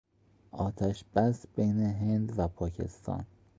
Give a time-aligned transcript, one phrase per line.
[0.51, 3.25] آتش بس بین هند و پاکستان